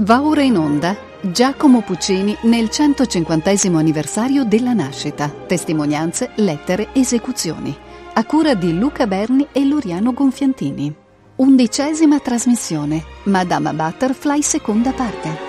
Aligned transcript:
Va 0.00 0.22
ora 0.22 0.40
in 0.40 0.56
onda 0.56 0.96
Giacomo 1.20 1.82
Puccini 1.82 2.34
nel 2.44 2.70
150 2.70 3.50
anniversario 3.76 4.44
della 4.44 4.72
nascita. 4.72 5.28
Testimonianze, 5.28 6.30
lettere, 6.36 6.88
esecuzioni. 6.94 7.76
A 8.14 8.24
cura 8.24 8.54
di 8.54 8.78
Luca 8.78 9.06
Berni 9.06 9.48
e 9.52 9.66
Loriano 9.66 10.14
Gonfiantini. 10.14 10.94
Undicesima 11.36 12.18
trasmissione. 12.18 13.04
Madama 13.24 13.74
Butterfly 13.74 14.40
seconda 14.40 14.92
parte. 14.92 15.48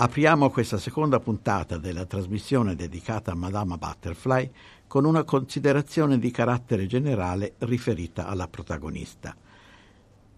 Apriamo 0.00 0.48
questa 0.50 0.78
seconda 0.78 1.18
puntata 1.18 1.76
della 1.76 2.06
trasmissione 2.06 2.76
dedicata 2.76 3.32
a 3.32 3.34
Madama 3.34 3.76
Butterfly 3.76 4.48
con 4.88 5.04
una 5.04 5.22
considerazione 5.22 6.18
di 6.18 6.30
carattere 6.30 6.86
generale 6.86 7.54
riferita 7.58 8.26
alla 8.26 8.48
protagonista. 8.48 9.36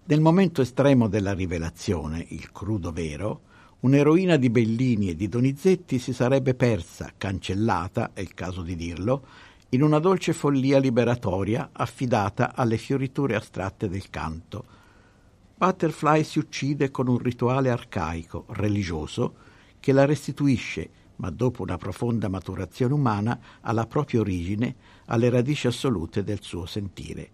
Nel 0.04 0.20
momento 0.20 0.60
estremo 0.60 1.08
della 1.08 1.32
rivelazione, 1.32 2.26
il 2.30 2.50
crudo 2.50 2.90
vero, 2.90 3.42
un'eroina 3.80 4.36
di 4.36 4.50
Bellini 4.50 5.10
e 5.10 5.16
di 5.16 5.28
Donizetti 5.28 6.00
si 6.00 6.12
sarebbe 6.12 6.54
persa, 6.54 7.12
cancellata, 7.16 8.10
è 8.12 8.20
il 8.20 8.34
caso 8.34 8.62
di 8.62 8.74
dirlo, 8.74 9.24
in 9.68 9.82
una 9.82 10.00
dolce 10.00 10.32
follia 10.32 10.80
liberatoria 10.80 11.70
affidata 11.70 12.56
alle 12.56 12.76
fioriture 12.76 13.36
astratte 13.36 13.88
del 13.88 14.10
canto. 14.10 14.64
Butterfly 15.54 16.24
si 16.24 16.40
uccide 16.40 16.90
con 16.90 17.06
un 17.06 17.18
rituale 17.18 17.70
arcaico, 17.70 18.46
religioso, 18.48 19.34
che 19.78 19.92
la 19.92 20.06
restituisce 20.06 20.90
ma 21.20 21.30
dopo 21.30 21.62
una 21.62 21.76
profonda 21.76 22.28
maturazione 22.28 22.94
umana, 22.94 23.38
alla 23.60 23.86
propria 23.86 24.20
origine, 24.20 24.74
alle 25.06 25.28
radici 25.28 25.66
assolute 25.66 26.24
del 26.24 26.40
suo 26.40 26.64
sentire. 26.64 27.32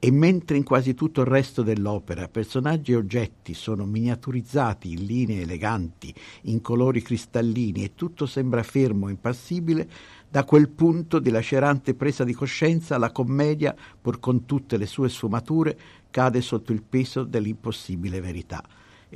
E 0.00 0.10
mentre 0.10 0.56
in 0.58 0.64
quasi 0.64 0.94
tutto 0.94 1.22
il 1.22 1.28
resto 1.28 1.62
dell'opera 1.62 2.28
personaggi 2.28 2.92
e 2.92 2.96
oggetti 2.96 3.54
sono 3.54 3.86
miniaturizzati 3.86 4.92
in 4.92 5.04
linee 5.06 5.42
eleganti, 5.42 6.12
in 6.42 6.60
colori 6.60 7.00
cristallini 7.00 7.84
e 7.84 7.94
tutto 7.94 8.26
sembra 8.26 8.62
fermo 8.62 9.08
e 9.08 9.12
impassibile, 9.12 9.88
da 10.28 10.44
quel 10.44 10.68
punto 10.68 11.20
di 11.20 11.30
lacerante 11.30 11.94
presa 11.94 12.24
di 12.24 12.34
coscienza 12.34 12.98
la 12.98 13.12
commedia, 13.12 13.74
pur 13.98 14.18
con 14.18 14.44
tutte 14.44 14.76
le 14.76 14.86
sue 14.86 15.08
sfumature, 15.08 15.78
cade 16.10 16.40
sotto 16.42 16.72
il 16.72 16.82
peso 16.82 17.22
dell'impossibile 17.22 18.20
verità 18.20 18.62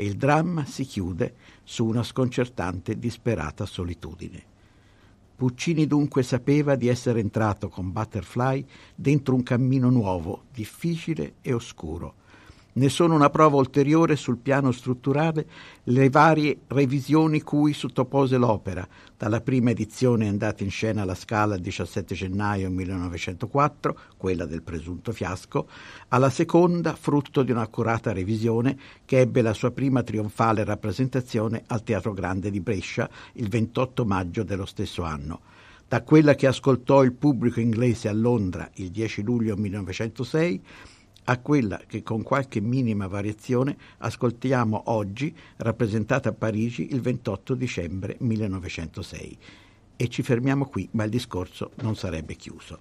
e 0.01 0.05
il 0.05 0.15
dramma 0.15 0.65
si 0.65 0.85
chiude 0.85 1.35
su 1.65 1.85
una 1.85 2.05
sconcertante 2.05 2.93
e 2.93 2.99
disperata 3.01 3.67
solitudine. 3.67 4.45
Puccini 5.35 5.89
dunque 5.89 6.23
sapeva 6.23 6.77
di 6.77 6.87
essere 6.87 7.19
entrato 7.19 7.69
con 7.69 7.91
Butterfly 7.91 8.65
dentro 8.95 9.35
un 9.35 9.43
cammino 9.43 9.91
nuovo, 9.91 10.45
difficile 10.53 11.35
e 11.43 11.53
oscuro, 11.53 12.15
ne 12.79 12.89
sono 12.89 13.17
una 13.17 13.29
prova 13.29 13.57
ulteriore 13.57 14.15
sul 14.15 14.39
piano 14.39 14.71
strutturale 14.71 15.47
le 15.85 16.09
varie 16.11 16.61
revisioni 16.69 17.43
cui 17.43 17.73
sottopose 17.73 18.37
l'opera, 18.37 18.87
dalla 19.17 19.41
prima 19.41 19.71
edizione 19.71 20.29
andata 20.29 20.63
in 20.63 20.71
scena 20.71 21.03
alla 21.03 21.17
Scala 21.17 21.57
il 21.57 21.61
17 21.61 22.15
gennaio 22.15 22.71
1904, 22.71 23.99
quella 24.17 24.47
del 24.47 24.63
presunto 24.63 25.11
fiasco, 25.11 25.69
alla 26.09 26.31
seconda, 26.31 26.95
frutto 26.95 27.43
di 27.43 27.51
un'accurata 27.51 28.13
revisione 28.13 28.79
che 29.05 29.19
ebbe 29.19 29.43
la 29.43 29.55
sua 29.55 29.73
prima 29.73 30.05
trionfale 30.05 30.63
rappresentazione 30.63 31.65
al 31.67 31.83
Teatro 31.83 32.13
Grande 32.13 32.49
di 32.49 32.61
Brescia 32.61 33.11
il 33.35 33.49
28 33.49 34.05
maggio 34.05 34.45
dello 34.45 34.67
stesso 34.67 35.03
anno. 35.03 35.41
Da 35.89 36.03
quella 36.03 36.35
che 36.37 36.47
ascoltò 36.47 37.03
il 37.03 37.13
pubblico 37.13 37.59
inglese 37.59 38.09
a 38.09 38.13
Londra 38.13 38.71
il 38.75 38.91
10 38.91 39.23
luglio 39.23 39.57
1906 39.57 40.63
a 41.31 41.39
quella 41.39 41.81
che 41.87 42.03
con 42.03 42.23
qualche 42.23 42.61
minima 42.61 43.07
variazione 43.07 43.77
ascoltiamo 43.99 44.85
oggi, 44.87 45.35
rappresentata 45.57 46.31
a 46.31 46.33
Parigi 46.33 46.93
il 46.93 47.03
28 47.03 47.55
dicembre 47.55 48.17
1906. 48.19 49.39
E 49.97 50.09
ci 50.09 50.23
fermiamo 50.23 50.67
qui, 50.67 50.89
ma 50.93 51.05
il 51.05 51.11
discorso 51.11 51.73
non 51.77 51.97
sarebbe 51.97 52.35
chiuso. 52.35 52.79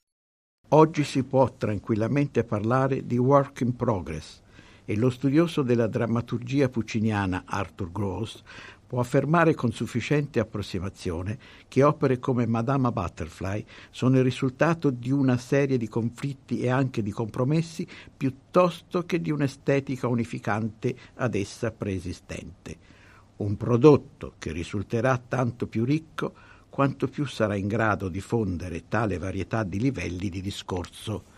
Oggi 0.69 1.03
si 1.03 1.23
può 1.23 1.51
tranquillamente 1.57 2.43
parlare 2.43 3.05
di 3.05 3.17
work 3.17 3.61
in 3.61 3.75
progress 3.75 4.41
e 4.85 4.95
lo 4.95 5.09
studioso 5.09 5.61
della 5.61 5.87
drammaturgia 5.87 6.69
pucciniana 6.69 7.43
Arthur 7.45 7.91
Gross 7.91 8.41
può 8.87 9.01
affermare 9.01 9.53
con 9.53 9.73
sufficiente 9.73 10.39
approssimazione 10.39 11.37
che 11.67 11.83
opere 11.83 12.19
come 12.19 12.47
Madama 12.47 12.91
Butterfly 12.91 13.63
sono 13.91 14.17
il 14.17 14.23
risultato 14.23 14.89
di 14.89 15.11
una 15.11 15.37
serie 15.37 15.77
di 15.77 15.89
conflitti 15.89 16.61
e 16.61 16.69
anche 16.69 17.03
di 17.03 17.11
compromessi 17.11 17.85
piuttosto 18.15 19.05
che 19.05 19.21
di 19.21 19.29
un'estetica 19.29 20.07
unificante 20.07 20.95
ad 21.15 21.35
essa 21.35 21.71
preesistente. 21.71 22.95
Un 23.37 23.57
prodotto 23.57 24.35
che 24.39 24.53
risulterà 24.53 25.21
tanto 25.27 25.67
più 25.67 25.83
ricco 25.83 26.33
quanto 26.69 27.07
più 27.07 27.25
sarà 27.25 27.55
in 27.55 27.67
grado 27.67 28.07
di 28.07 28.21
fondere 28.21 28.87
tale 28.87 29.17
varietà 29.17 29.63
di 29.63 29.79
livelli 29.79 30.29
di 30.29 30.41
discorso. 30.41 31.35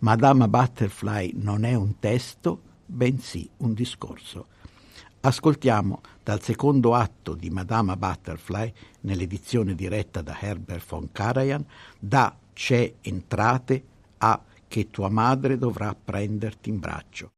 Madama 0.00 0.46
Butterfly 0.46 1.32
non 1.36 1.64
è 1.64 1.74
un 1.74 1.98
testo, 1.98 2.60
bensì 2.84 3.48
un 3.58 3.72
discorso. 3.72 4.48
Ascoltiamo 5.24 6.00
dal 6.20 6.42
secondo 6.42 6.94
atto 6.94 7.34
di 7.34 7.48
Madama 7.48 7.96
Butterfly, 7.96 8.72
nell'edizione 9.02 9.76
diretta 9.76 10.20
da 10.20 10.36
Herbert 10.36 10.84
von 10.84 11.12
Karajan, 11.12 11.64
da 11.96 12.36
C'è 12.52 12.94
entrate 13.02 13.84
a 14.18 14.42
Che 14.66 14.90
tua 14.90 15.08
madre 15.08 15.58
dovrà 15.58 15.94
prenderti 15.94 16.70
in 16.70 16.80
braccio. 16.80 17.30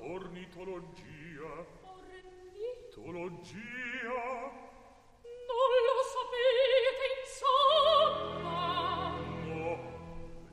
ornitologia. 0.00 1.66
Ornitologia. 2.94 3.54
Non 5.48 5.70
lo 5.86 6.02
sapete, 6.14 7.04
insomma. 7.20 8.60
No, 9.44 9.70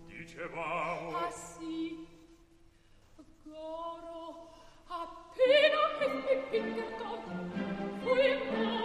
dicevamo. 0.06 1.18
Ah, 1.18 1.32
sì. 1.32 2.08
Goro, 3.44 4.50
appena 4.88 5.82
che 6.00 6.08
Pinkerton 6.50 7.22
fu 8.02 8.10
in 8.16 8.40
mano. 8.52 8.83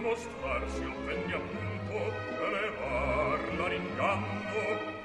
mostrarsi 0.00 0.84
un 0.84 1.04
vegne 1.04 1.34
appunto, 1.34 2.12
elevarla 2.44 3.68
l'inganno, 3.68 4.97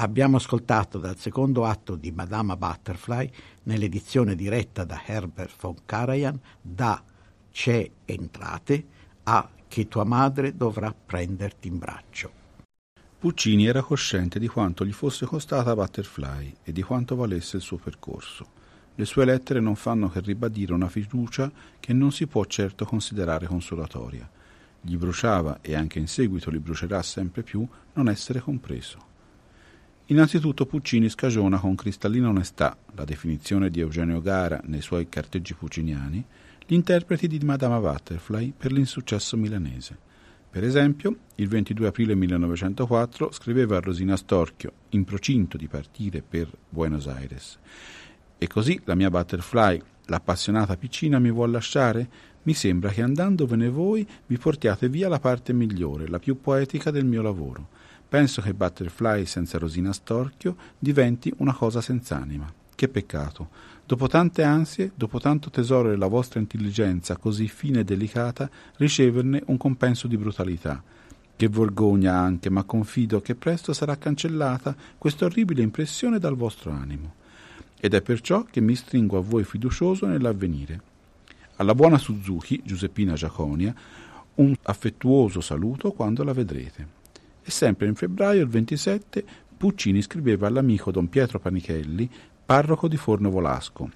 Abbiamo 0.00 0.36
ascoltato 0.36 0.98
dal 0.98 1.16
secondo 1.16 1.64
atto 1.64 1.96
di 1.96 2.12
Madama 2.12 2.56
Butterfly, 2.56 3.28
nell'edizione 3.64 4.36
diretta 4.36 4.84
da 4.84 5.02
Herbert 5.04 5.52
von 5.58 5.74
Karajan, 5.84 6.38
da 6.60 7.02
C'è 7.50 7.90
entrate 8.04 8.86
a 9.24 9.50
Che 9.66 9.88
tua 9.88 10.04
madre 10.04 10.56
dovrà 10.56 10.94
prenderti 10.94 11.66
in 11.66 11.78
braccio. 11.78 12.30
Puccini 13.18 13.66
era 13.66 13.82
cosciente 13.82 14.38
di 14.38 14.46
quanto 14.46 14.84
gli 14.84 14.92
fosse 14.92 15.26
costata 15.26 15.74
Butterfly 15.74 16.58
e 16.62 16.70
di 16.70 16.82
quanto 16.82 17.16
valesse 17.16 17.56
il 17.56 17.62
suo 17.62 17.78
percorso. 17.78 18.46
Le 18.94 19.04
sue 19.04 19.24
lettere 19.24 19.58
non 19.58 19.74
fanno 19.74 20.08
che 20.08 20.20
ribadire 20.20 20.74
una 20.74 20.88
fiducia 20.88 21.50
che 21.80 21.92
non 21.92 22.12
si 22.12 22.28
può 22.28 22.44
certo 22.44 22.84
considerare 22.84 23.48
consolatoria. 23.48 24.30
Gli 24.80 24.96
bruciava, 24.96 25.58
e 25.60 25.74
anche 25.74 25.98
in 25.98 26.06
seguito 26.06 26.52
gli 26.52 26.60
brucerà 26.60 27.02
sempre 27.02 27.42
più, 27.42 27.66
non 27.94 28.08
essere 28.08 28.38
compreso. 28.38 29.07
Innanzitutto 30.10 30.64
Puccini 30.64 31.10
scagiona 31.10 31.58
con 31.58 31.74
cristallina 31.74 32.30
onestà, 32.30 32.74
la 32.94 33.04
definizione 33.04 33.68
di 33.68 33.80
Eugenio 33.80 34.22
Gara 34.22 34.58
nei 34.64 34.80
suoi 34.80 35.06
carteggi 35.10 35.52
pucciniani, 35.52 36.24
gli 36.66 36.72
interpreti 36.72 37.28
di 37.28 37.38
Madama 37.40 37.78
Butterfly 37.78 38.54
per 38.56 38.72
l'insuccesso 38.72 39.36
milanese. 39.36 39.98
Per 40.48 40.64
esempio, 40.64 41.14
il 41.34 41.48
22 41.48 41.88
aprile 41.88 42.14
1904 42.14 43.32
scriveva 43.32 43.76
a 43.76 43.80
Rosina 43.80 44.16
Storchio, 44.16 44.72
in 44.90 45.04
procinto 45.04 45.58
di 45.58 45.68
partire 45.68 46.22
per 46.26 46.48
Buenos 46.70 47.06
Aires. 47.06 47.58
E 48.38 48.46
così 48.46 48.80
la 48.84 48.94
mia 48.94 49.10
Butterfly, 49.10 49.78
l'appassionata 50.06 50.78
piccina, 50.78 51.18
mi 51.18 51.30
vuol 51.30 51.50
lasciare? 51.50 52.08
Mi 52.44 52.54
sembra 52.54 52.88
che 52.92 53.02
andandovene 53.02 53.68
voi 53.68 54.08
vi 54.24 54.38
portiate 54.38 54.88
via 54.88 55.10
la 55.10 55.20
parte 55.20 55.52
migliore, 55.52 56.08
la 56.08 56.18
più 56.18 56.40
poetica 56.40 56.90
del 56.90 57.04
mio 57.04 57.20
lavoro. 57.20 57.76
Penso 58.08 58.40
che 58.40 58.54
Butterfly 58.54 59.26
senza 59.26 59.58
Rosina 59.58 59.92
Storchio 59.92 60.56
diventi 60.78 61.30
una 61.38 61.52
cosa 61.52 61.82
senz'anima. 61.82 62.50
Che 62.74 62.88
peccato. 62.88 63.50
Dopo 63.84 64.06
tante 64.06 64.42
ansie, 64.42 64.92
dopo 64.94 65.20
tanto 65.20 65.50
tesoro 65.50 65.90
della 65.90 66.06
vostra 66.06 66.40
intelligenza 66.40 67.18
così 67.18 67.48
fine 67.48 67.80
e 67.80 67.84
delicata, 67.84 68.48
riceverne 68.76 69.42
un 69.46 69.58
compenso 69.58 70.06
di 70.06 70.16
brutalità. 70.16 70.82
Che 71.36 71.48
vergogna 71.50 72.14
anche, 72.14 72.48
ma 72.48 72.64
confido 72.64 73.20
che 73.20 73.34
presto 73.34 73.74
sarà 73.74 73.98
cancellata 73.98 74.74
questa 74.96 75.26
orribile 75.26 75.62
impressione 75.62 76.18
dal 76.18 76.34
vostro 76.34 76.70
animo. 76.70 77.14
Ed 77.78 77.92
è 77.92 78.00
perciò 78.00 78.44
che 78.44 78.62
mi 78.62 78.74
stringo 78.74 79.18
a 79.18 79.22
voi 79.22 79.44
fiducioso 79.44 80.06
nell'avvenire. 80.06 80.80
Alla 81.56 81.74
buona 81.74 81.98
Suzuki, 81.98 82.62
Giuseppina 82.64 83.12
Giaconia, 83.12 83.74
un 84.36 84.54
affettuoso 84.62 85.42
saluto 85.42 85.92
quando 85.92 86.24
la 86.24 86.32
vedrete. 86.32 86.97
E 87.48 87.50
sempre 87.50 87.86
in 87.86 87.94
febbraio, 87.94 88.42
il 88.42 88.48
27, 88.48 89.24
Puccini 89.56 90.02
scriveva 90.02 90.48
all'amico 90.48 90.90
don 90.90 91.08
Pietro 91.08 91.40
Panichelli, 91.40 92.06
parroco 92.44 92.88
di 92.88 92.98
Forno 92.98 93.30
Volasco. 93.30 93.88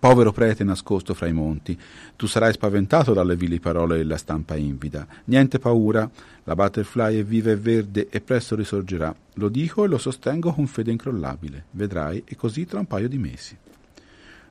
Povero 0.00 0.32
prete 0.32 0.64
nascosto 0.64 1.14
fra 1.14 1.28
i 1.28 1.32
monti, 1.32 1.78
tu 2.16 2.26
sarai 2.26 2.52
spaventato 2.52 3.12
dalle 3.12 3.36
vili 3.36 3.60
parole 3.60 3.98
della 3.98 4.16
stampa 4.16 4.56
invida. 4.56 5.06
Niente 5.26 5.60
paura, 5.60 6.10
la 6.42 6.56
butterfly 6.56 7.20
è 7.20 7.24
viva 7.24 7.52
e 7.52 7.56
verde 7.56 8.08
e 8.10 8.20
presto 8.20 8.56
risorgerà. 8.56 9.14
Lo 9.34 9.48
dico 9.48 9.84
e 9.84 9.86
lo 9.86 9.98
sostengo 9.98 10.52
con 10.52 10.66
fede 10.66 10.90
incrollabile. 10.90 11.66
Vedrai, 11.70 12.24
e 12.26 12.34
così 12.34 12.66
tra 12.66 12.80
un 12.80 12.86
paio 12.86 13.08
di 13.08 13.18
mesi. 13.18 13.56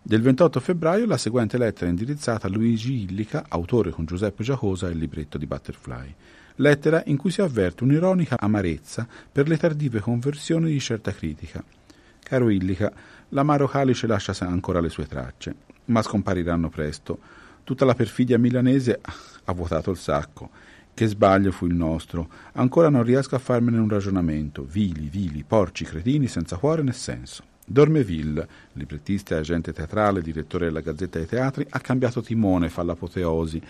Del 0.01 0.21
28 0.21 0.61
febbraio 0.61 1.05
la 1.05 1.17
seguente 1.17 1.57
lettera 1.57 1.89
indirizzata 1.89 2.47
a 2.47 2.49
Luigi 2.49 3.03
Illica, 3.03 3.43
autore 3.49 3.89
con 3.89 4.05
Giuseppe 4.05 4.41
Giacosa 4.41 4.87
il 4.87 4.97
libretto 4.97 5.37
di 5.37 5.45
Butterfly 5.45 6.15
lettera 6.55 7.01
in 7.05 7.17
cui 7.17 7.31
si 7.31 7.41
avverte 7.41 7.83
un'ironica 7.83 8.37
amarezza 8.39 9.07
per 9.31 9.47
le 9.47 9.57
tardive 9.57 9.99
conversioni 9.99 10.71
di 10.71 10.79
certa 10.79 11.11
critica. 11.11 11.63
Caro 12.21 12.49
Illica, 12.49 12.91
l'amaro 13.29 13.67
calice 13.67 14.07
lascia 14.07 14.33
ancora 14.45 14.79
le 14.79 14.89
sue 14.89 15.07
tracce, 15.07 15.55
ma 15.85 16.01
scompariranno 16.01 16.69
presto. 16.69 17.19
Tutta 17.63 17.85
la 17.85 17.93
perfidia 17.93 18.39
milanese 18.39 18.99
ha 19.43 19.53
vuotato 19.53 19.91
il 19.91 19.97
sacco. 19.97 20.49
Che 20.93 21.07
sbaglio 21.07 21.51
fu 21.51 21.65
il 21.67 21.73
nostro. 21.73 22.29
Ancora 22.53 22.89
non 22.89 23.03
riesco 23.03 23.35
a 23.35 23.39
farmene 23.39 23.77
un 23.77 23.87
ragionamento. 23.87 24.65
Vili, 24.65 25.07
vili, 25.07 25.43
porci, 25.43 25.85
cretini, 25.85 26.27
senza 26.27 26.57
cuore 26.57 26.83
né 26.83 26.91
senso. 26.91 27.43
Dormeville, 27.71 28.47
librettista 28.73 29.35
e 29.35 29.39
agente 29.39 29.73
teatrale, 29.73 30.21
direttore 30.21 30.65
della 30.65 30.81
Gazzetta 30.81 31.17
dei 31.17 31.27
Teatri, 31.27 31.65
ha 31.69 31.79
cambiato 31.79 32.21
timone, 32.21 32.69
fa 32.69 32.83
l'apoteosi. 32.83 33.61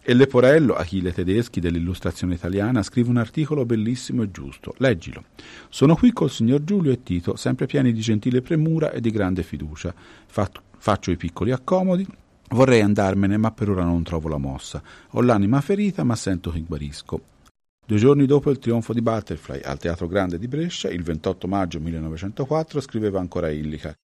E 0.00 0.14
Leporello, 0.14 0.74
Achille 0.74 1.12
Tedeschi 1.12 1.60
dell'illustrazione 1.60 2.34
italiana, 2.34 2.82
scrive 2.82 3.10
un 3.10 3.16
articolo 3.16 3.64
bellissimo 3.64 4.22
e 4.22 4.30
giusto. 4.30 4.74
Leggilo. 4.78 5.24
Sono 5.68 5.94
qui 5.94 6.12
col 6.12 6.30
signor 6.30 6.62
Giulio 6.64 6.92
e 6.92 7.02
Tito, 7.02 7.36
sempre 7.36 7.66
pieni 7.66 7.92
di 7.92 8.00
gentile 8.00 8.42
premura 8.42 8.90
e 8.90 9.00
di 9.00 9.10
grande 9.10 9.42
fiducia. 9.42 9.94
faccio 10.26 11.10
i 11.10 11.16
piccoli 11.16 11.52
accomodi, 11.52 12.06
Vorrei 12.50 12.82
andarmene, 12.82 13.36
ma 13.36 13.50
per 13.50 13.70
ora 13.70 13.84
non 13.84 14.02
trovo 14.02 14.28
la 14.28 14.36
mossa. 14.36 14.80
Ho 15.12 15.22
l'anima 15.22 15.60
ferita, 15.60 16.04
ma 16.04 16.14
sento 16.14 16.50
che 16.50 16.60
guarisco. 16.60 17.33
Due 17.86 17.98
giorni 17.98 18.24
dopo 18.24 18.50
il 18.50 18.58
trionfo 18.58 18.94
di 18.94 19.02
Butterfly 19.02 19.60
al 19.60 19.76
Teatro 19.76 20.06
Grande 20.06 20.38
di 20.38 20.48
Brescia, 20.48 20.88
il 20.88 21.02
28 21.02 21.46
maggio 21.46 21.80
1904, 21.80 22.80
scriveva 22.80 23.20
ancora 23.20 23.50
Illica. 23.50 23.94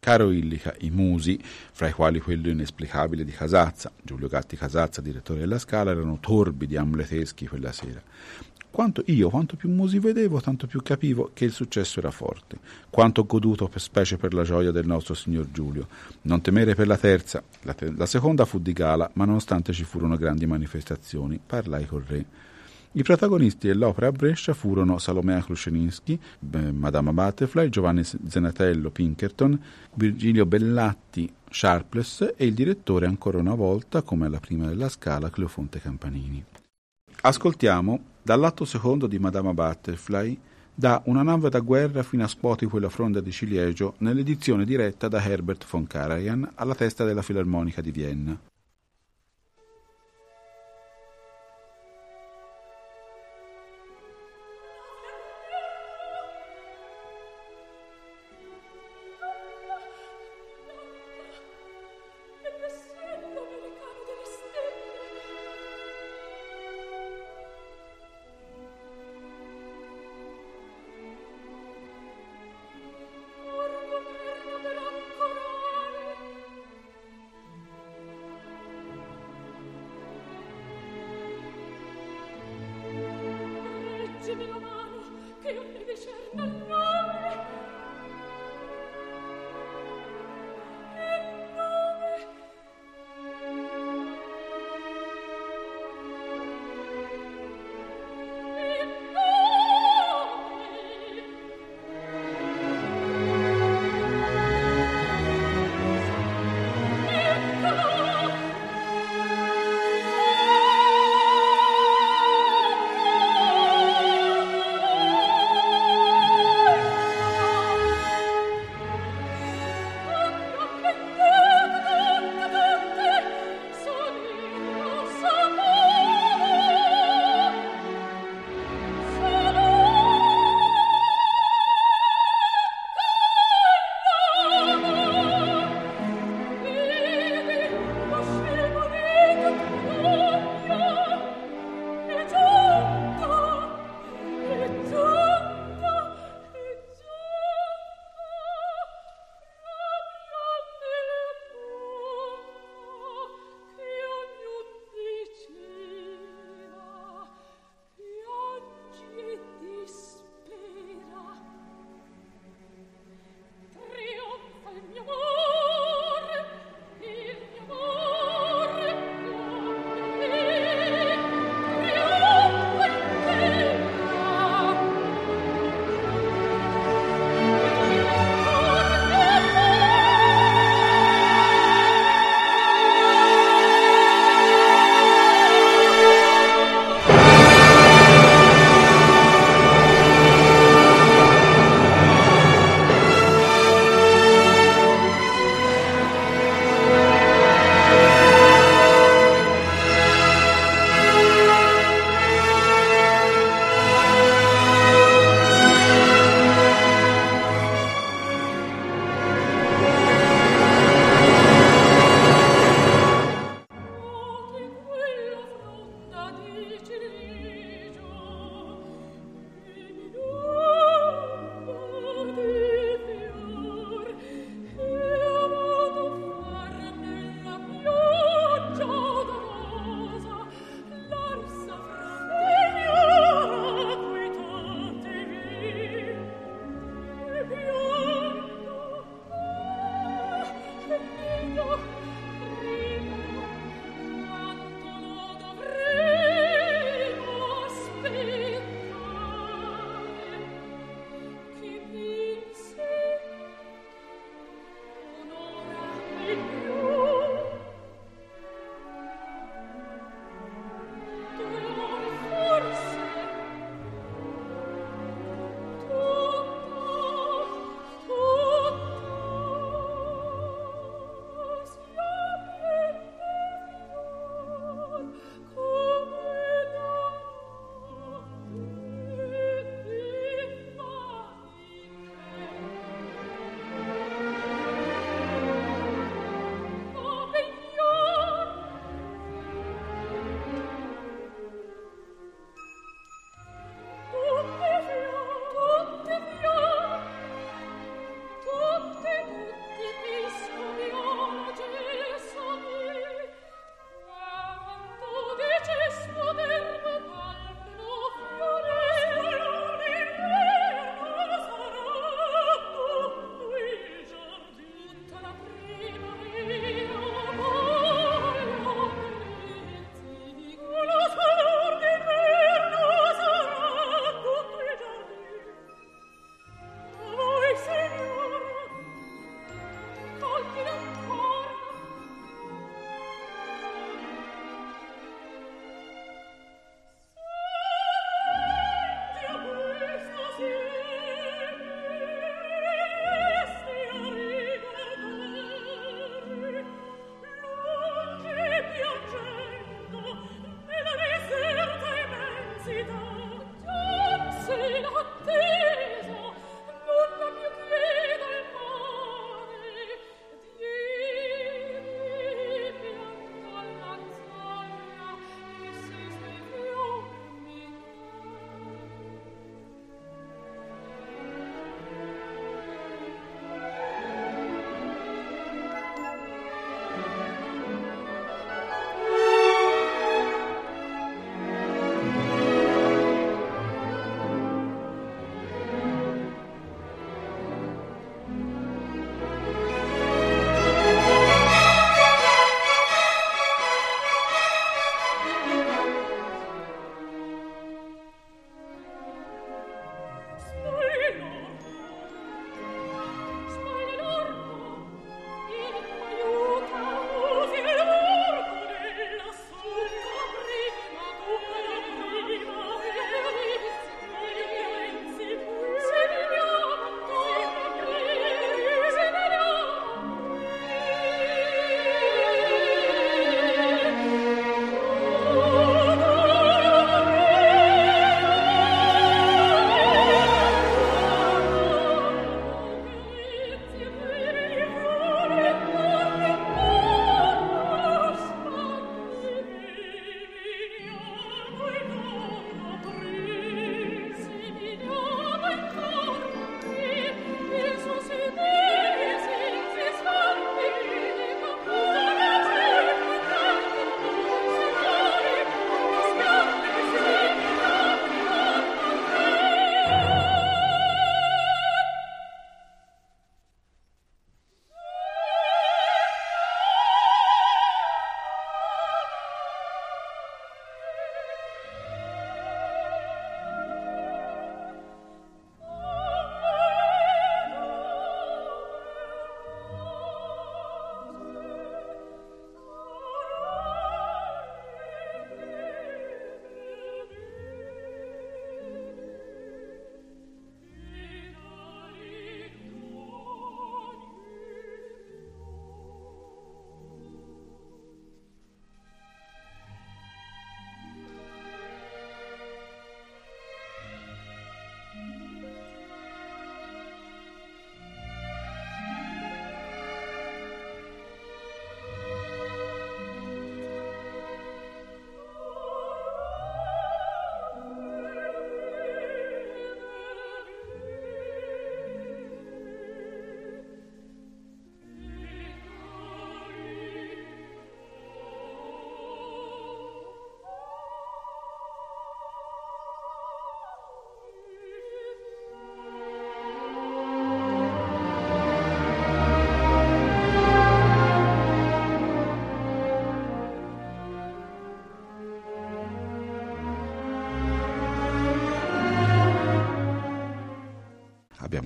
Caro 0.00 0.32
Illica, 0.32 0.74
i 0.80 0.90
musi, 0.90 1.38
fra 1.40 1.86
i 1.86 1.92
quali 1.92 2.18
quello 2.18 2.48
inesplicabile 2.48 3.22
di 3.22 3.30
Casazza, 3.30 3.92
Giulio 4.02 4.26
Gatti 4.26 4.56
Casazza, 4.56 5.00
direttore 5.00 5.38
della 5.38 5.60
Scala, 5.60 5.92
erano 5.92 6.18
torbidi, 6.18 6.76
amleteschi 6.76 7.46
quella 7.46 7.70
sera. 7.70 8.02
Quanto 8.68 9.04
io, 9.06 9.30
quanto 9.30 9.54
più 9.54 9.68
musi 9.68 10.00
vedevo, 10.00 10.40
tanto 10.40 10.66
più 10.66 10.82
capivo 10.82 11.30
che 11.32 11.44
il 11.44 11.52
successo 11.52 12.00
era 12.00 12.10
forte. 12.10 12.58
Quanto 12.90 13.20
ho 13.20 13.26
goduto, 13.26 13.68
per 13.68 13.80
specie 13.80 14.16
per 14.16 14.34
la 14.34 14.42
gioia 14.42 14.72
del 14.72 14.86
nostro 14.86 15.14
signor 15.14 15.48
Giulio. 15.52 15.86
Non 16.22 16.40
temere 16.40 16.74
per 16.74 16.88
la 16.88 16.96
terza. 16.96 17.40
La, 17.62 17.74
te- 17.74 17.92
la 17.92 18.06
seconda 18.06 18.44
fu 18.44 18.58
di 18.58 18.72
gala, 18.72 19.08
ma 19.14 19.24
nonostante 19.24 19.72
ci 19.72 19.84
furono 19.84 20.16
grandi 20.16 20.46
manifestazioni, 20.46 21.38
parlai 21.44 21.86
col 21.86 22.02
re. 22.04 22.48
I 22.92 23.04
protagonisti 23.04 23.68
dell'opera 23.68 24.08
a 24.08 24.12
Brescia 24.12 24.52
furono 24.52 24.98
Salomea 24.98 25.40
Krusceninski, 25.40 26.18
Madama 26.72 27.12
Butterfly, 27.12 27.68
Giovanni 27.68 28.02
Zenatello 28.02 28.90
Pinkerton, 28.90 29.56
Virgilio 29.94 30.44
Bellatti 30.44 31.32
Sharpless 31.48 32.34
e 32.36 32.46
il 32.46 32.52
direttore 32.54 33.06
ancora 33.06 33.38
una 33.38 33.54
volta, 33.54 34.02
come 34.02 34.26
alla 34.26 34.40
prima 34.40 34.66
della 34.66 34.88
scala, 34.88 35.30
Cleofonte 35.30 35.80
Campanini. 35.80 36.44
Ascoltiamo 37.20 38.00
dall'atto 38.22 38.64
secondo 38.64 39.06
di 39.06 39.20
Madama 39.20 39.54
Butterfly 39.54 40.36
da 40.74 41.00
Una 41.04 41.22
nave 41.22 41.48
da 41.48 41.60
guerra 41.60 42.02
fino 42.02 42.24
a 42.24 42.28
Spoti 42.28 42.66
quella 42.66 42.88
fronda 42.88 43.20
di 43.20 43.30
ciliegio 43.30 43.94
nell'edizione 43.98 44.64
diretta 44.64 45.06
da 45.06 45.22
Herbert 45.22 45.64
von 45.70 45.86
Karajan 45.86 46.52
alla 46.56 46.74
testa 46.74 47.04
della 47.04 47.22
Filarmonica 47.22 47.80
di 47.80 47.92
Vienna. 47.92 48.49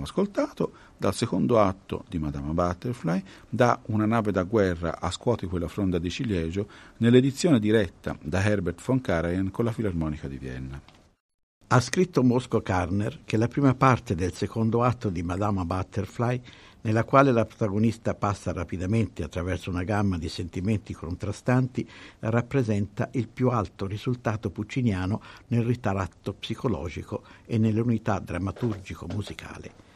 Ascoltato, 0.05 0.73
dal 0.97 1.15
secondo 1.15 1.61
atto 1.61 2.05
di 2.09 2.19
Madama 2.19 2.53
Butterfly, 2.53 3.23
da 3.49 3.79
Una 3.87 4.07
nave 4.07 4.33
da 4.33 4.45
guerra 4.45 5.01
a 5.01 5.11
scuoti 5.11 5.47
quella 5.47 5.69
fronda 5.69 5.99
di 5.99 6.09
ciliegio, 6.09 6.69
nell'edizione 6.99 7.59
diretta 7.59 8.17
da 8.23 8.43
Herbert 8.43 8.81
von 8.83 9.01
Karajan 9.01 9.51
con 9.51 9.65
la 9.65 9.73
Filarmonica 9.73 10.29
di 10.29 10.39
Vienna. 10.39 10.81
Ha 11.67 11.81
scritto 11.81 12.23
Mosco 12.23 12.61
Karner 12.61 13.21
che 13.25 13.37
la 13.37 13.49
prima 13.49 13.75
parte 13.75 14.15
del 14.15 14.33
secondo 14.33 14.85
atto 14.85 15.09
di 15.09 15.23
Madama 15.23 15.65
Butterfly, 15.65 16.41
nella 16.83 17.05
quale 17.05 17.33
la 17.33 17.47
protagonista 17.47 18.15
passa 18.15 18.53
rapidamente 18.53 19.23
attraverso 19.23 19.71
una 19.71 19.83
gamma 19.83 20.19
di 20.19 20.29
sentimenti 20.29 20.93
contrastanti, 20.93 21.89
rappresenta 22.21 23.09
il 23.13 23.29
più 23.29 23.49
alto 23.49 23.87
risultato 23.87 24.51
pucciniano 24.51 25.21
nel 25.49 25.65
ritratto 25.65 26.35
psicologico 26.35 27.25
e 27.47 27.57
nell'unità 27.59 28.19
drammaturgico-musicale. 28.19 29.94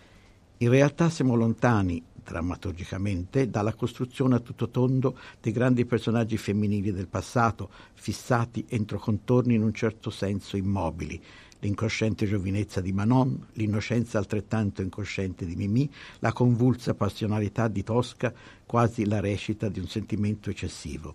In 0.61 0.70
realtà 0.70 1.09
siamo 1.09 1.36
lontani, 1.36 2.02
drammaturgicamente, 2.12 3.48
dalla 3.48 3.74
costruzione 3.74 4.34
a 4.34 4.40
tutto 4.40 4.70
tondo 4.70 5.16
dei 5.40 5.52
grandi 5.52 5.84
personaggi 5.84 6.36
femminili 6.36 6.90
del 6.90 7.06
passato, 7.06 7.70
fissati 7.94 8.64
entro 8.68 8.98
contorni 8.98 9.54
in 9.54 9.62
un 9.62 9.72
certo 9.72 10.11
senso 10.11 10.56
immobili, 10.56 11.22
l'incosciente 11.61 12.26
giovinezza 12.26 12.80
di 12.80 12.92
Manon, 12.92 13.46
l'innocenza 13.52 14.18
altrettanto 14.18 14.82
incosciente 14.82 15.46
di 15.46 15.54
Mimì, 15.54 15.88
la 16.18 16.32
convulsa 16.32 16.92
passionalità 16.94 17.68
di 17.68 17.84
Tosca, 17.84 18.34
quasi 18.66 19.06
la 19.06 19.20
recita 19.20 19.68
di 19.68 19.78
un 19.78 19.86
sentimento 19.86 20.50
eccessivo. 20.50 21.14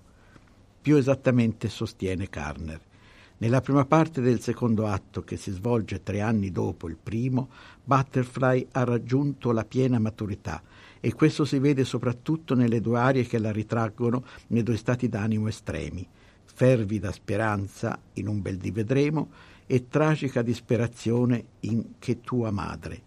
Più 0.81 0.95
esattamente 0.95 1.67
sostiene 1.67 2.29
Karner. 2.29 2.79
Nella 3.43 3.59
prima 3.59 3.83
parte 3.83 4.21
del 4.21 4.39
secondo 4.39 4.87
atto, 4.87 5.21
che 5.25 5.35
si 5.35 5.51
svolge 5.51 6.01
tre 6.01 6.21
anni 6.21 6.49
dopo 6.49 6.87
il 6.87 6.95
primo, 6.95 7.49
Butterfly 7.83 8.67
ha 8.71 8.85
raggiunto 8.85 9.51
la 9.51 9.65
piena 9.65 9.99
maturità 9.99 10.63
e 11.01 11.13
questo 11.13 11.43
si 11.43 11.59
vede 11.59 11.83
soprattutto 11.83 12.55
nelle 12.55 12.79
due 12.79 12.99
arie 12.99 13.25
che 13.25 13.39
la 13.39 13.51
ritraggono 13.51 14.23
nei 14.47 14.63
due 14.63 14.77
stati 14.77 15.09
d'animo 15.09 15.49
estremi, 15.49 16.07
fervida 16.45 17.11
speranza 17.11 17.99
in 18.13 18.29
un 18.29 18.41
bel 18.41 18.55
di 18.55 18.71
vedremo 18.71 19.31
e 19.65 19.89
tragica 19.89 20.41
disperazione 20.41 21.43
in 21.61 21.83
Che 21.99 22.21
tua 22.21 22.49
madre. 22.49 23.01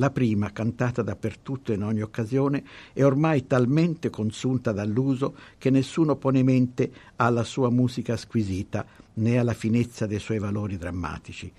La 0.00 0.10
prima, 0.10 0.52
cantata 0.52 1.02
dappertutto 1.02 1.72
in 1.72 1.82
ogni 1.82 2.02
occasione, 2.02 2.64
è 2.92 3.04
ormai 3.04 3.48
talmente 3.48 4.10
consunta 4.10 4.70
dall'uso 4.70 5.34
che 5.58 5.70
nessuno 5.70 6.14
pone 6.14 6.44
mente 6.44 6.92
alla 7.16 7.42
sua 7.42 7.68
musica 7.68 8.16
squisita 8.16 8.86
né 9.14 9.38
alla 9.38 9.54
finezza 9.54 10.06
dei 10.06 10.20
suoi 10.20 10.38
valori 10.38 10.76
drammatici. 10.76 11.52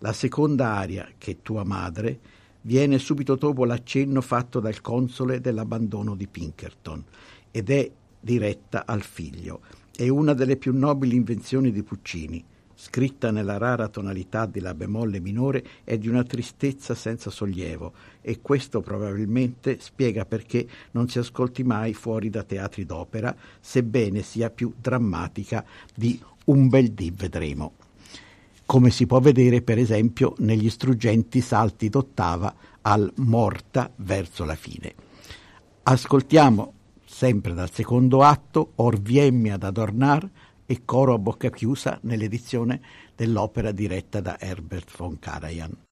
La 0.00 0.12
seconda 0.12 0.74
aria, 0.74 1.08
Che 1.16 1.38
tua 1.40 1.64
madre, 1.64 2.18
viene 2.62 2.98
subito 2.98 3.36
dopo 3.36 3.64
l'accenno 3.64 4.20
fatto 4.20 4.60
dal 4.60 4.82
console 4.82 5.40
dell'abbandono 5.40 6.14
di 6.14 6.26
Pinkerton 6.26 7.02
ed 7.50 7.70
è 7.70 7.90
diretta 8.20 8.84
al 8.84 9.00
figlio. 9.00 9.60
È 9.96 10.06
una 10.08 10.34
delle 10.34 10.58
più 10.58 10.76
nobili 10.76 11.16
invenzioni 11.16 11.72
di 11.72 11.82
Puccini 11.82 12.44
scritta 12.80 13.32
nella 13.32 13.58
rara 13.58 13.88
tonalità 13.88 14.46
di 14.46 14.60
La 14.60 14.72
bemolle 14.72 15.18
minore, 15.18 15.64
è 15.82 15.98
di 15.98 16.06
una 16.06 16.22
tristezza 16.22 16.94
senza 16.94 17.28
sollievo 17.28 17.92
e 18.20 18.40
questo 18.40 18.80
probabilmente 18.80 19.78
spiega 19.80 20.24
perché 20.24 20.64
non 20.92 21.08
si 21.08 21.18
ascolti 21.18 21.64
mai 21.64 21.92
fuori 21.92 22.30
da 22.30 22.44
teatri 22.44 22.86
d'opera, 22.86 23.34
sebbene 23.58 24.22
sia 24.22 24.48
più 24.50 24.72
drammatica 24.80 25.64
di 25.92 26.22
Un 26.44 26.68
bel 26.68 26.92
dì 26.92 27.10
vedremo. 27.10 27.72
Come 28.64 28.90
si 28.90 29.06
può 29.06 29.18
vedere, 29.18 29.60
per 29.60 29.78
esempio, 29.78 30.34
negli 30.38 30.70
struggenti 30.70 31.40
salti 31.40 31.88
d'ottava 31.88 32.54
al 32.82 33.12
morta 33.16 33.90
verso 33.96 34.44
la 34.44 34.54
fine. 34.54 34.94
Ascoltiamo 35.82 36.74
sempre 37.04 37.54
dal 37.54 37.72
secondo 37.72 38.22
atto 38.22 38.72
Or 38.76 39.00
viemmi 39.00 39.50
ad 39.50 39.64
adornar 39.64 40.30
e 40.70 40.84
coro 40.84 41.14
a 41.14 41.18
bocca 41.18 41.48
chiusa 41.48 41.98
nell'edizione 42.02 42.82
dell'opera 43.16 43.72
diretta 43.72 44.20
da 44.20 44.38
Herbert 44.38 44.94
von 44.94 45.18
Karajan. 45.18 45.87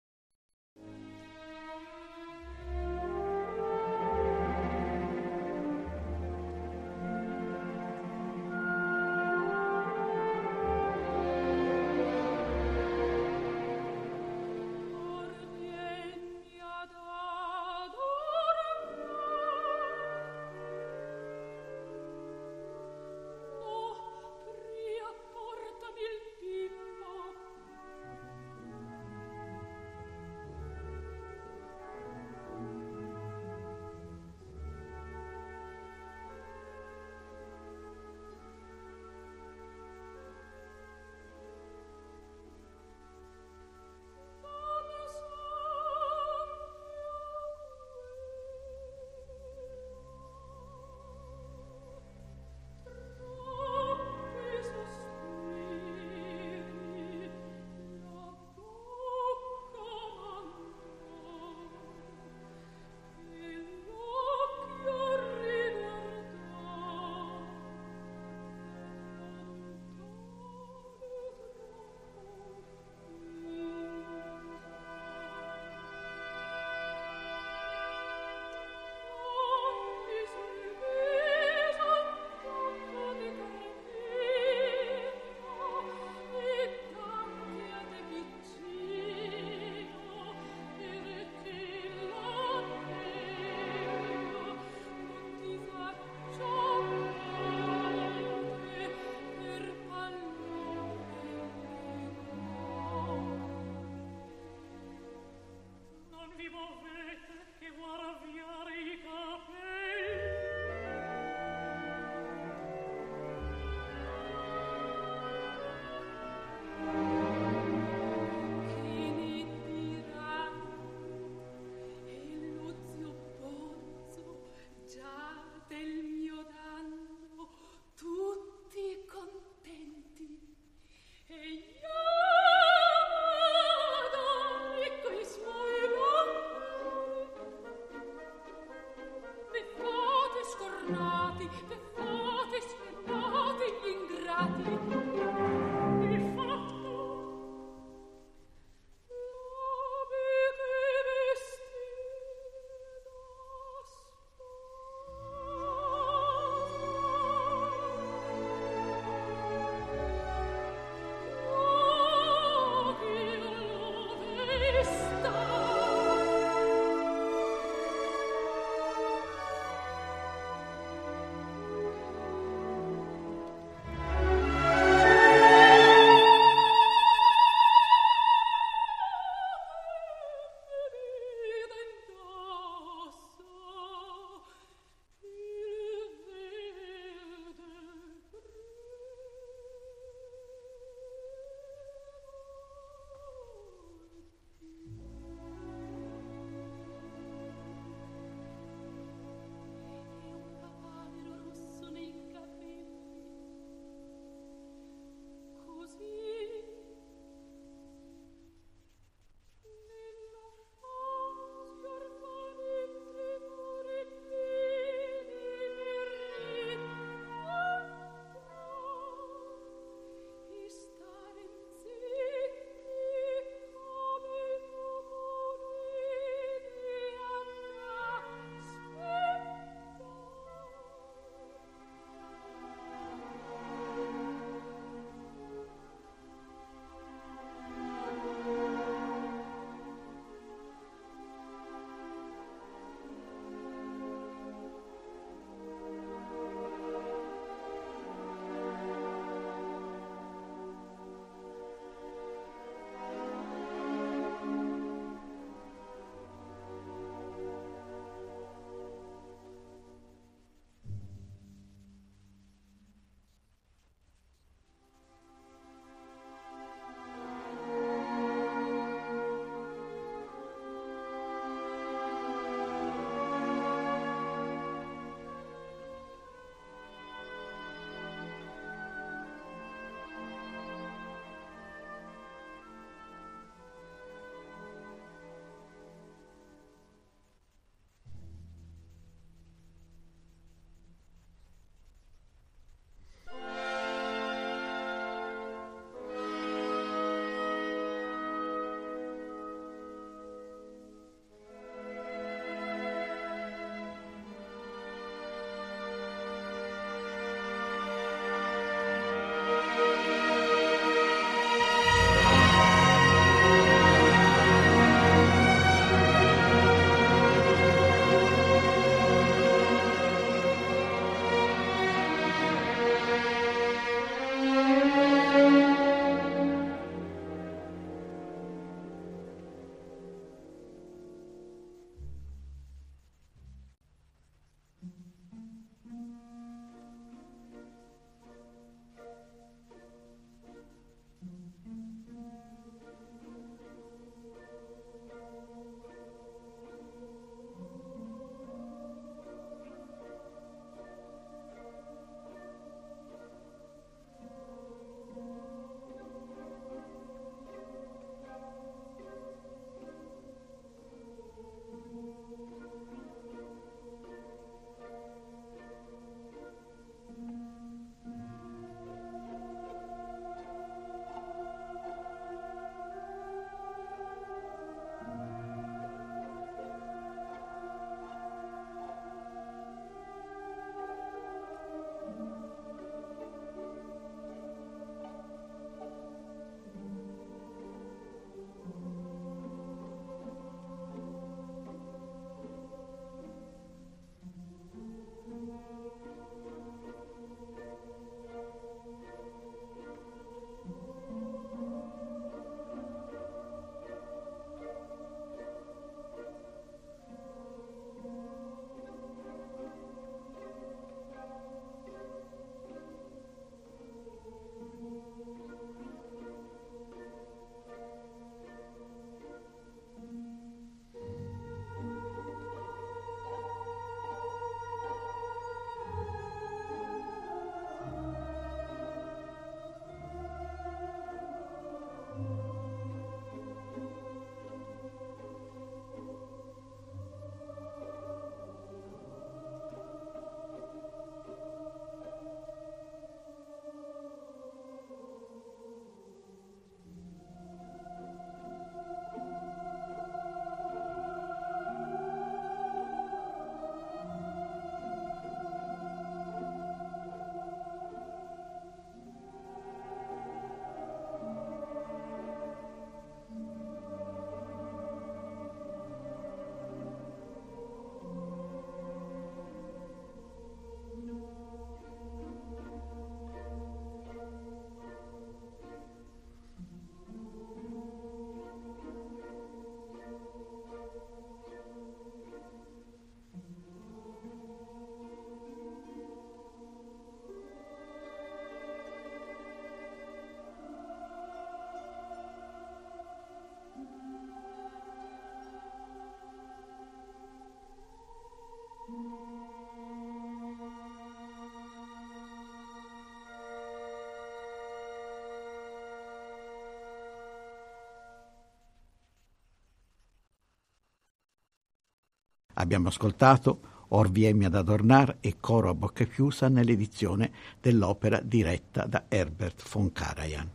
Abbiamo 512.66 512.88
ascoltato 512.88 513.60
Orviemi 513.90 514.44
ad 514.44 514.56
adornar 514.56 515.18
e 515.20 515.36
Coro 515.38 515.70
a 515.70 515.74
bocca 515.74 516.02
chiusa 516.02 516.48
nell'edizione 516.48 517.30
dell'opera 517.60 518.20
diretta 518.20 518.86
da 518.86 519.04
Herbert 519.06 519.62
von 519.70 519.92
Karajan. 519.92 520.50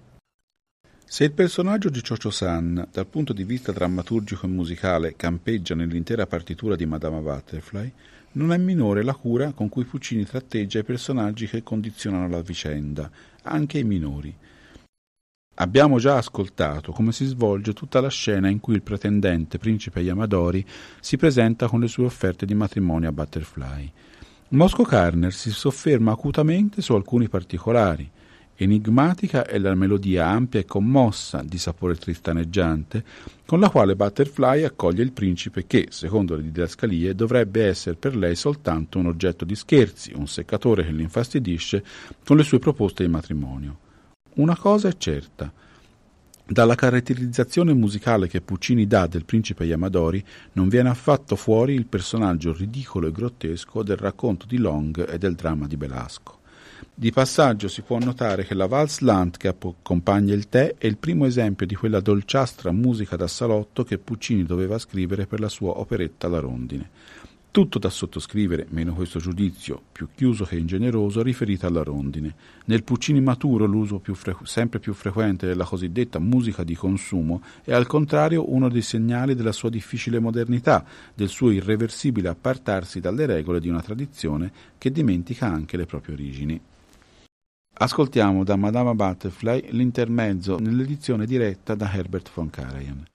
Se 1.06 1.24
il 1.24 1.32
personaggio 1.32 1.90
di 1.90 2.02
Chocho 2.02 2.30
San, 2.30 2.86
dal 2.92 3.08
punto 3.08 3.32
di 3.32 3.46
vista 3.46 3.72
drammaturgico 3.72 4.46
e 4.46 4.50
musicale, 4.50 5.16
campeggia 5.16 5.74
nell'intera 5.74 6.28
partitura 6.28 6.76
di 6.76 6.86
Madama 6.86 7.22
Butterfly, 7.22 7.94
non 8.34 8.52
è 8.52 8.58
minore 8.58 9.04
la 9.04 9.16
cura 9.16 9.54
con 9.54 9.70
cui 9.70 9.86
Puccini 9.86 10.26
tratteggia 10.26 10.80
i 10.80 10.84
personaggi 10.84 11.48
che 11.48 11.64
condizionano 11.64 12.28
la 12.28 12.42
vicenda, 12.42 13.10
anche 13.44 13.78
i 13.78 13.86
minori, 13.86 14.36
Abbiamo 15.62 16.00
già 16.00 16.18
ascoltato 16.18 16.92
come 16.92 17.12
si 17.12 17.24
svolge 17.24 17.74
tutta 17.74 18.02
la 18.02 18.10
scena 18.10 18.50
in 18.50 18.60
cui 18.60 18.74
il 18.74 18.82
pretendente 18.82 19.60
principe 19.60 20.00
Yamadori 20.00 20.66
si 21.00 21.18
presenta 21.18 21.68
con 21.68 21.80
le 21.80 21.88
sue 21.88 22.06
offerte 22.06 22.48
di 22.48 22.56
matrimonio 22.56 23.10
a 23.10 23.12
Butterfly. 23.12 23.92
Mosco 24.50 24.82
Carner 24.82 25.32
si 25.32 25.52
sofferma 25.52 26.12
acutamente 26.12 26.82
su 26.82 26.96
alcuni 26.96 27.30
particolari. 27.30 28.10
Enigmatica 28.56 29.46
è 29.46 29.60
la 29.60 29.76
melodia 29.76 30.26
ampia 30.26 30.60
e 30.60 30.66
commossa, 30.66 31.44
di 31.44 31.60
sapore 31.60 31.96
tristaneggiante, 31.96 33.04
con 33.46 33.60
la 33.60 33.70
quale 33.70 33.96
Butterfly 33.96 34.64
accoglie 34.64 35.04
il 35.04 35.12
principe 35.12 35.68
che, 35.68 35.90
secondo 35.92 36.36
le 36.36 36.42
didascalie, 36.42 37.14
dovrebbe 37.14 37.68
essere 37.68 37.96
per 37.98 38.16
lei 38.16 38.36
soltanto 38.36 38.98
un 38.98 39.06
oggetto 39.06 39.46
di 39.46 39.54
scherzi, 39.54 40.12
un 40.16 40.28
seccatore 40.28 40.84
che 40.84 40.92
l'infastidisce 40.92 41.84
con 42.26 42.36
le 42.36 42.44
sue 42.44 42.58
proposte 42.58 43.04
di 43.04 43.12
matrimonio. 43.12 43.90
Una 44.34 44.56
cosa 44.56 44.88
è 44.88 44.96
certa. 44.96 45.52
Dalla 46.46 46.76
caratterizzazione 46.76 47.74
musicale 47.74 48.30
che 48.30 48.40
Puccini 48.40 48.88
dà 48.88 49.06
del 49.06 49.26
principe 49.26 49.66
Yamadori 49.66 50.24
non 50.54 50.70
viene 50.70 50.88
affatto 50.88 51.36
fuori 51.36 51.74
il 51.74 51.86
personaggio 51.86 52.54
ridicolo 52.54 53.08
e 53.08 53.12
grottesco 53.12 53.84
del 53.84 53.98
racconto 53.98 54.46
di 54.46 54.58
Long 54.58 55.10
e 55.10 55.18
del 55.18 55.36
dramma 55.36 55.68
di 55.68 55.76
Belasco. 55.76 56.40
Di 56.94 57.12
passaggio 57.12 57.68
si 57.68 57.82
può 57.82 58.00
notare 58.00 58.46
che 58.46 58.54
la 58.54 58.68
Valse 58.68 59.04
Land 59.04 59.36
che 59.36 59.50
accompagna 59.50 60.34
il 60.34 60.48
tè 60.48 60.76
è 60.78 60.88
il 60.88 60.98
primo 60.98 61.26
esempio 61.26 61.66
di 61.66 61.76
quella 61.76 62.00
dolciastra 62.00 62.72
musica 62.72 63.18
da 63.18 63.28
salotto 63.28 63.84
che 63.84 63.98
Puccini 63.98 64.44
doveva 64.44 64.78
scrivere 64.78 65.26
per 65.26 65.42
la 65.42 65.50
sua 65.50 65.78
operetta 65.80 66.30
La 66.30 66.40
Rondine. 66.40 66.90
Tutto 67.52 67.80
da 67.80 67.90
sottoscrivere, 67.90 68.66
meno 68.70 68.94
questo 68.94 69.20
giudizio, 69.20 69.82
più 69.92 70.08
chiuso 70.16 70.46
che 70.46 70.56
ingeneroso, 70.56 71.22
riferito 71.22 71.68
alla 71.68 71.84
rondine. 71.84 72.34
Nel 72.68 72.86
Puccini 72.86 73.20
maturo 73.20 73.66
l'uso 73.66 74.00
più 74.00 74.16
frequ- 74.16 74.48
sempre 74.48 74.80
più 74.80 74.94
frequente 74.94 75.48
della 75.48 75.66
cosiddetta 75.66 76.18
musica 76.18 76.64
di 76.64 76.76
consumo 76.76 77.42
è 77.66 77.74
al 77.74 77.88
contrario 77.88 78.54
uno 78.54 78.70
dei 78.70 78.82
segnali 78.82 79.36
della 79.36 79.52
sua 79.52 79.68
difficile 79.68 80.20
modernità, 80.20 80.86
del 81.14 81.28
suo 81.28 81.52
irreversibile 81.52 82.30
appartarsi 82.30 83.02
dalle 83.02 83.26
regole 83.26 83.60
di 83.60 83.68
una 83.68 83.82
tradizione 83.82 84.50
che 84.78 84.90
dimentica 84.90 85.48
anche 85.48 85.76
le 85.76 85.86
proprie 85.86 86.14
origini. 86.14 86.62
Ascoltiamo 87.74 88.46
da 88.46 88.56
Madama 88.56 88.96
Butterfly 88.96 89.72
l'intermezzo 89.72 90.58
nell'edizione 90.58 91.26
diretta 91.26 91.76
da 91.76 91.92
Herbert 91.92 92.32
von 92.34 92.50
Karajan. 92.50 93.11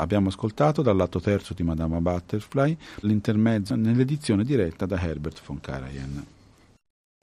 Abbiamo 0.00 0.28
ascoltato 0.28 0.80
dal 0.80 0.96
lato 0.96 1.20
terzo 1.20 1.52
di 1.52 1.62
Madama 1.62 2.00
Butterfly 2.00 2.74
l'intermezzo 3.00 3.74
nell'edizione 3.76 4.44
diretta 4.44 4.86
da 4.86 4.98
Herbert 4.98 5.42
von 5.44 5.60
Karajan. 5.60 6.26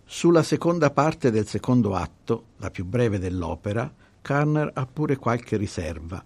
Sulla 0.06 0.44
seconda 0.44 0.92
parte 0.92 1.32
del 1.32 1.48
secondo 1.48 1.96
atto, 1.96 2.44
la 2.58 2.70
più 2.70 2.86
breve 2.86 3.18
dell'opera, 3.18 3.92
Karner 4.22 4.70
ha 4.76 4.86
pure 4.86 5.16
qualche 5.16 5.58
riserva. 5.58 6.24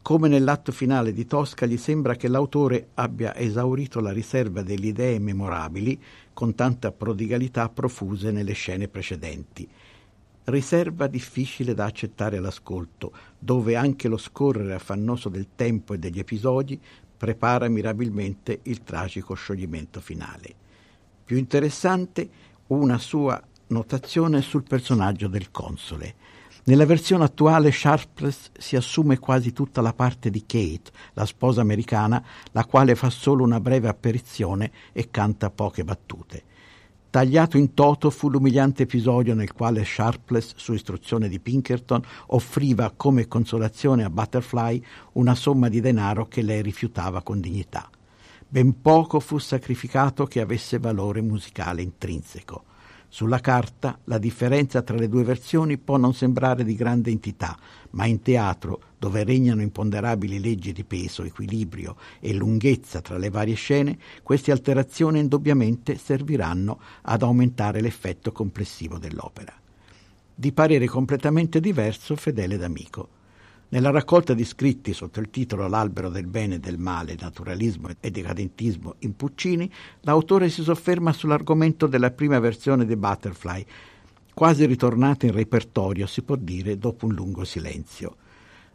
Come 0.00 0.28
nell'atto 0.28 0.70
finale 0.70 1.12
di 1.12 1.26
Tosca 1.26 1.66
gli 1.66 1.76
sembra 1.76 2.14
che 2.14 2.28
l'autore 2.28 2.90
abbia 2.94 3.34
esaurito 3.34 3.98
la 3.98 4.12
riserva 4.12 4.62
delle 4.62 4.86
idee 4.86 5.18
memorabili 5.18 6.00
con 6.32 6.54
tanta 6.54 6.92
prodigalità 6.92 7.68
profuse 7.68 8.30
nelle 8.30 8.52
scene 8.52 8.86
precedenti. 8.86 9.68
Riserva 10.50 11.06
difficile 11.06 11.74
da 11.74 11.84
accettare 11.84 12.38
all'ascolto, 12.38 13.12
dove 13.38 13.76
anche 13.76 14.08
lo 14.08 14.16
scorrere 14.16 14.74
affannoso 14.74 15.28
del 15.28 15.50
tempo 15.54 15.94
e 15.94 15.98
degli 15.98 16.18
episodi 16.18 16.78
prepara 17.16 17.68
mirabilmente 17.68 18.58
il 18.64 18.82
tragico 18.82 19.34
scioglimento 19.34 20.00
finale. 20.00 20.54
Più 21.24 21.36
interessante 21.36 22.28
una 22.66 22.98
sua 22.98 23.40
notazione 23.68 24.40
sul 24.42 24.64
personaggio 24.64 25.28
del 25.28 25.52
console. 25.52 26.14
Nella 26.64 26.84
versione 26.84 27.24
attuale 27.24 27.70
Sharpless 27.70 28.50
si 28.58 28.74
assume 28.74 29.18
quasi 29.18 29.52
tutta 29.52 29.80
la 29.80 29.92
parte 29.92 30.30
di 30.30 30.44
Kate, 30.46 30.90
la 31.12 31.26
sposa 31.26 31.60
americana, 31.60 32.24
la 32.50 32.64
quale 32.64 32.96
fa 32.96 33.08
solo 33.08 33.44
una 33.44 33.60
breve 33.60 33.86
apparizione 33.86 34.72
e 34.92 35.10
canta 35.10 35.48
poche 35.50 35.84
battute. 35.84 36.42
Tagliato 37.10 37.56
in 37.56 37.74
toto 37.74 38.08
fu 38.08 38.30
l'umiliante 38.30 38.84
episodio 38.84 39.34
nel 39.34 39.52
quale 39.52 39.84
Sharpless, 39.84 40.52
su 40.54 40.74
istruzione 40.74 41.28
di 41.28 41.40
Pinkerton, 41.40 42.00
offriva 42.28 42.92
come 42.96 43.26
consolazione 43.26 44.04
a 44.04 44.10
Butterfly 44.10 44.80
una 45.14 45.34
somma 45.34 45.68
di 45.68 45.80
denaro 45.80 46.28
che 46.28 46.40
lei 46.40 46.62
rifiutava 46.62 47.20
con 47.22 47.40
dignità. 47.40 47.90
Ben 48.46 48.80
poco 48.80 49.18
fu 49.18 49.38
sacrificato 49.38 50.24
che 50.26 50.40
avesse 50.40 50.78
valore 50.78 51.20
musicale 51.20 51.82
intrinseco. 51.82 52.69
Sulla 53.12 53.40
carta 53.40 53.98
la 54.04 54.18
differenza 54.18 54.82
tra 54.82 54.96
le 54.96 55.08
due 55.08 55.24
versioni 55.24 55.78
può 55.78 55.96
non 55.96 56.14
sembrare 56.14 56.62
di 56.62 56.76
grande 56.76 57.10
entità, 57.10 57.58
ma 57.90 58.06
in 58.06 58.22
teatro, 58.22 58.80
dove 58.98 59.24
regnano 59.24 59.62
imponderabili 59.62 60.38
leggi 60.38 60.72
di 60.72 60.84
peso, 60.84 61.24
equilibrio 61.24 61.96
e 62.20 62.32
lunghezza 62.32 63.00
tra 63.00 63.18
le 63.18 63.28
varie 63.28 63.56
scene, 63.56 63.98
queste 64.22 64.52
alterazioni 64.52 65.18
indubbiamente 65.18 65.98
serviranno 65.98 66.78
ad 67.02 67.22
aumentare 67.22 67.80
l'effetto 67.80 68.30
complessivo 68.30 68.96
dell'opera. 68.96 69.52
Di 70.32 70.52
parere 70.52 70.86
completamente 70.86 71.58
diverso 71.58 72.14
Fedele 72.14 72.56
D'Amico. 72.56 73.19
Nella 73.72 73.90
raccolta 73.90 74.34
di 74.34 74.44
scritti 74.44 74.92
sotto 74.92 75.20
il 75.20 75.30
titolo 75.30 75.68
L'albero 75.68 76.08
del 76.08 76.26
bene 76.26 76.56
e 76.56 76.58
del 76.58 76.76
male, 76.76 77.16
naturalismo 77.16 77.88
e 78.00 78.10
decadentismo 78.10 78.96
in 79.00 79.14
Puccini, 79.14 79.70
l'autore 80.00 80.48
si 80.48 80.64
sofferma 80.64 81.12
sull'argomento 81.12 81.86
della 81.86 82.10
prima 82.10 82.40
versione 82.40 82.84
di 82.84 82.96
Butterfly, 82.96 83.64
quasi 84.34 84.66
ritornata 84.66 85.26
in 85.26 85.32
repertorio, 85.32 86.08
si 86.08 86.22
può 86.22 86.34
dire, 86.34 86.78
dopo 86.78 87.06
un 87.06 87.14
lungo 87.14 87.44
silenzio. 87.44 88.16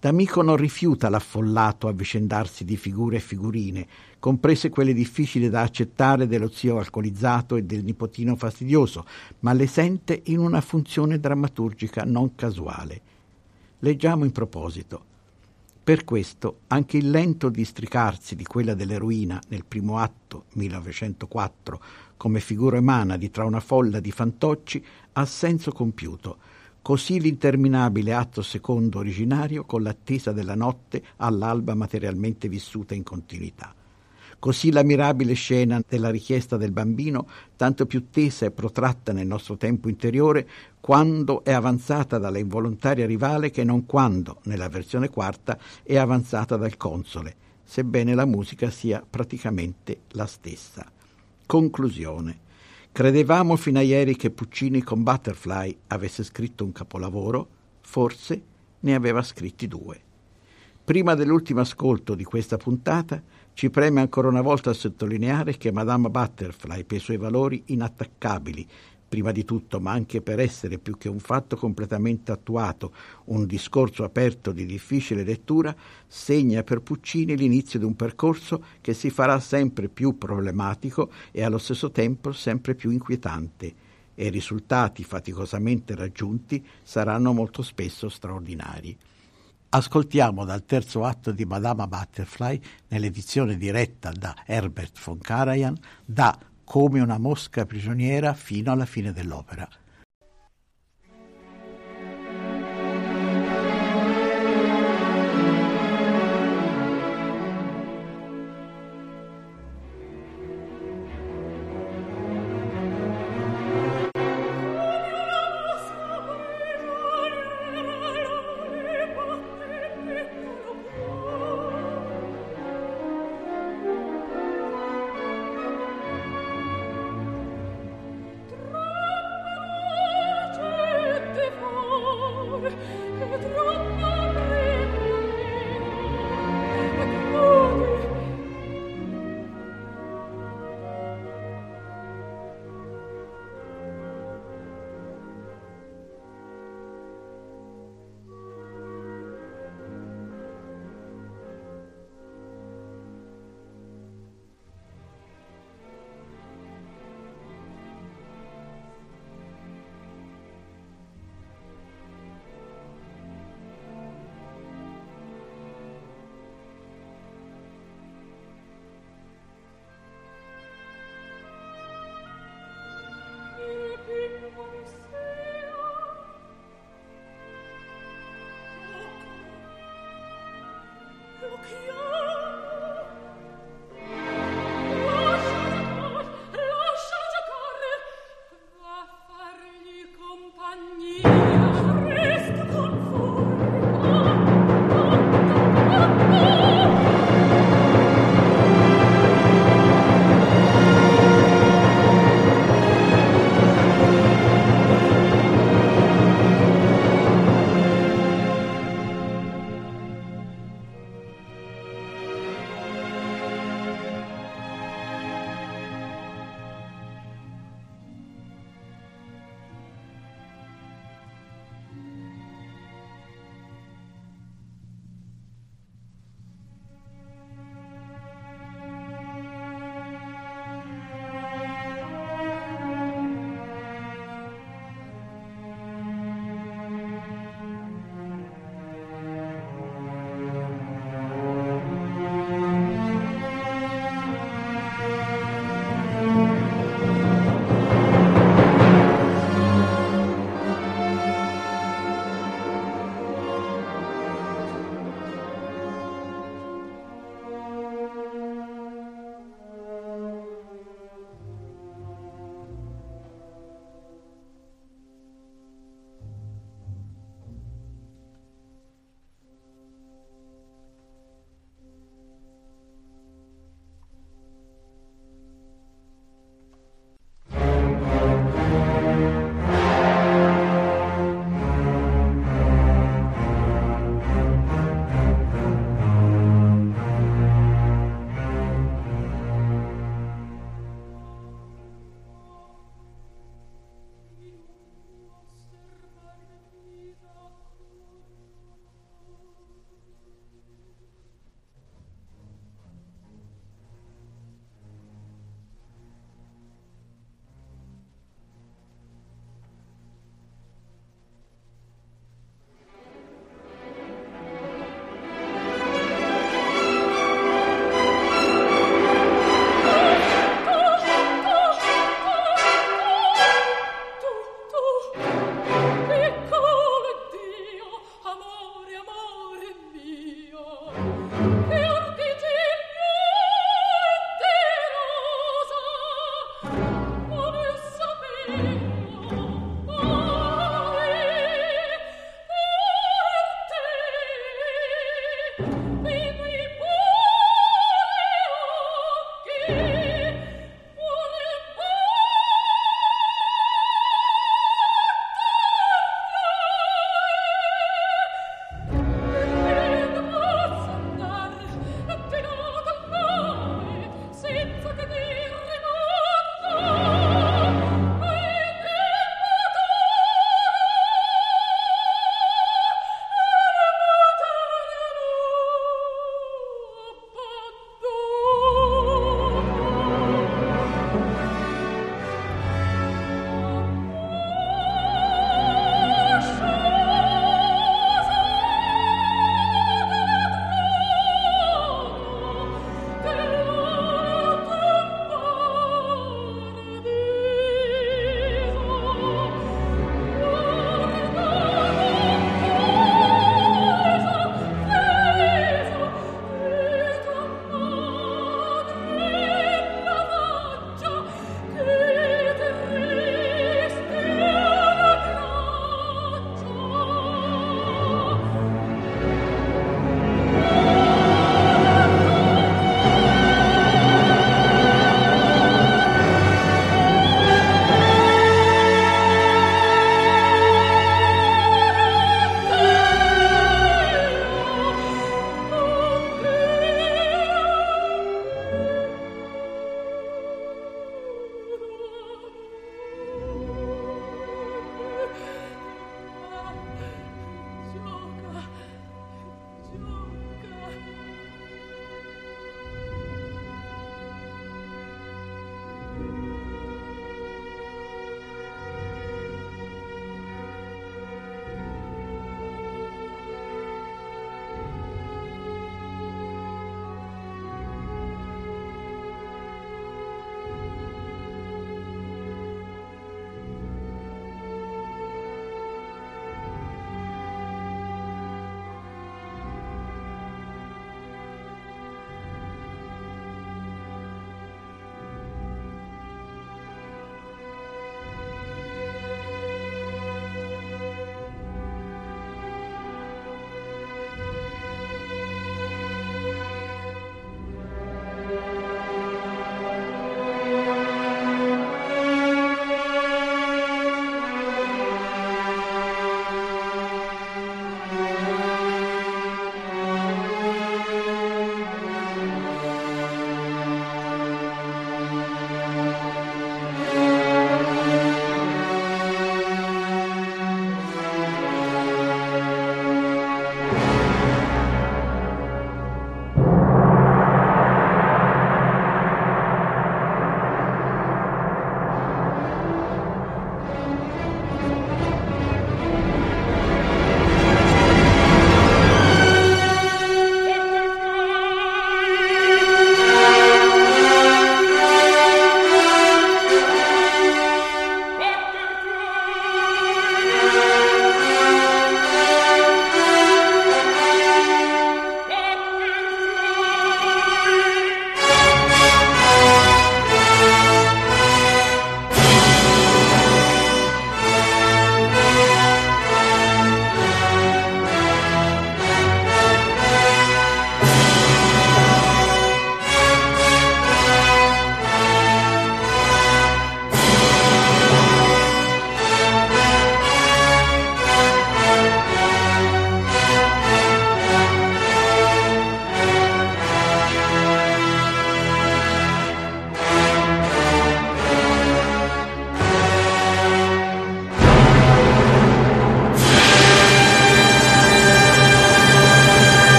D'Amico 0.00 0.40
non 0.40 0.56
rifiuta 0.56 1.10
l'affollato 1.10 1.86
avvicendarsi 1.86 2.64
di 2.64 2.78
figure 2.78 3.16
e 3.16 3.20
figurine, 3.20 3.86
comprese 4.18 4.70
quelle 4.70 4.94
difficili 4.94 5.50
da 5.50 5.60
accettare 5.60 6.26
dello 6.26 6.48
zio 6.48 6.78
alcolizzato 6.78 7.56
e 7.56 7.64
del 7.64 7.84
nipotino 7.84 8.36
fastidioso, 8.36 9.04
ma 9.40 9.52
le 9.52 9.66
sente 9.66 10.22
in 10.26 10.38
una 10.38 10.62
funzione 10.62 11.20
drammaturgica 11.20 12.04
non 12.04 12.34
casuale. 12.34 13.07
Leggiamo 13.82 14.24
in 14.24 14.32
proposito. 14.32 15.04
Per 15.84 16.02
questo 16.02 16.62
anche 16.66 16.96
il 16.96 17.10
lento 17.10 17.48
districarsi 17.48 18.34
di 18.34 18.42
quella 18.42 18.74
dell'eroina 18.74 19.40
nel 19.50 19.64
primo 19.64 19.98
atto, 19.98 20.46
1904, 20.54 21.80
come 22.16 22.40
figura 22.40 22.80
umana 22.80 23.16
di 23.16 23.30
tra 23.30 23.44
una 23.44 23.60
folla 23.60 24.00
di 24.00 24.10
fantocci, 24.10 24.84
ha 25.12 25.24
senso 25.24 25.70
compiuto. 25.70 26.38
Così 26.82 27.20
l'interminabile 27.20 28.12
atto 28.14 28.42
secondo 28.42 28.98
originario 28.98 29.64
con 29.64 29.84
l'attesa 29.84 30.32
della 30.32 30.56
notte 30.56 31.00
all'alba 31.18 31.74
materialmente 31.74 32.48
vissuta 32.48 32.94
in 32.94 33.04
continuità. 33.04 33.72
Così 34.40 34.70
la 34.70 34.84
mirabile 34.84 35.34
scena 35.34 35.82
della 35.86 36.10
richiesta 36.10 36.56
del 36.56 36.70
bambino, 36.70 37.26
tanto 37.56 37.86
più 37.86 38.08
tesa 38.08 38.46
e 38.46 38.52
protratta 38.52 39.12
nel 39.12 39.26
nostro 39.26 39.56
tempo 39.56 39.88
interiore, 39.88 40.48
quando 40.78 41.42
è 41.42 41.52
avanzata 41.52 42.18
dalla 42.18 42.38
involontaria 42.38 43.04
rivale 43.04 43.50
che 43.50 43.64
non 43.64 43.84
quando, 43.84 44.40
nella 44.44 44.68
versione 44.68 45.08
quarta, 45.08 45.58
è 45.82 45.96
avanzata 45.96 46.56
dal 46.56 46.76
console, 46.76 47.34
sebbene 47.64 48.14
la 48.14 48.26
musica 48.26 48.70
sia 48.70 49.04
praticamente 49.08 50.02
la 50.10 50.26
stessa. 50.26 50.88
Conclusione. 51.44 52.46
Credevamo 52.92 53.56
fino 53.56 53.80
a 53.80 53.82
ieri 53.82 54.14
che 54.16 54.30
Puccini 54.30 54.82
con 54.82 55.02
Butterfly 55.02 55.76
avesse 55.88 56.22
scritto 56.22 56.64
un 56.64 56.70
capolavoro, 56.70 57.48
forse 57.80 58.42
ne 58.80 58.94
aveva 58.94 59.22
scritti 59.22 59.66
due. 59.66 60.00
Prima 60.84 61.14
dell'ultimo 61.14 61.60
ascolto 61.60 62.14
di 62.14 62.24
questa 62.24 62.56
puntata, 62.56 63.20
ci 63.58 63.70
preme 63.70 64.00
ancora 64.00 64.28
una 64.28 64.40
volta 64.40 64.72
sottolineare 64.72 65.56
che 65.56 65.72
Madame 65.72 66.10
Butterfly, 66.10 66.84
per 66.84 66.98
i 66.98 67.00
suoi 67.00 67.16
valori 67.16 67.60
inattaccabili, 67.66 68.64
prima 69.08 69.32
di 69.32 69.44
tutto, 69.44 69.80
ma 69.80 69.90
anche 69.90 70.22
per 70.22 70.38
essere 70.38 70.78
più 70.78 70.96
che 70.96 71.08
un 71.08 71.18
fatto 71.18 71.56
completamente 71.56 72.30
attuato, 72.30 72.92
un 73.24 73.46
discorso 73.46 74.04
aperto 74.04 74.52
di 74.52 74.64
difficile 74.64 75.24
lettura, 75.24 75.74
segna 76.06 76.62
per 76.62 76.82
Puccini 76.82 77.36
l'inizio 77.36 77.80
di 77.80 77.84
un 77.84 77.96
percorso 77.96 78.62
che 78.80 78.94
si 78.94 79.10
farà 79.10 79.40
sempre 79.40 79.88
più 79.88 80.16
problematico 80.16 81.10
e 81.32 81.42
allo 81.42 81.58
stesso 81.58 81.90
tempo 81.90 82.30
sempre 82.30 82.76
più 82.76 82.90
inquietante 82.90 83.74
e 84.14 84.26
i 84.26 84.30
risultati 84.30 85.02
faticosamente 85.02 85.96
raggiunti 85.96 86.64
saranno 86.84 87.32
molto 87.32 87.62
spesso 87.62 88.08
straordinari. 88.08 88.96
Ascoltiamo 89.70 90.46
dal 90.46 90.64
terzo 90.64 91.04
atto 91.04 91.30
di 91.30 91.44
Madama 91.44 91.86
Butterfly, 91.86 92.58
nell'edizione 92.88 93.58
diretta 93.58 94.10
da 94.10 94.34
Herbert 94.46 94.98
von 94.98 95.18
Karajan, 95.18 95.76
da 96.06 96.38
Come 96.64 97.00
una 97.00 97.18
mosca 97.18 97.66
prigioniera 97.66 98.32
fino 98.32 98.72
alla 98.72 98.86
fine 98.86 99.12
dell'opera. 99.12 99.68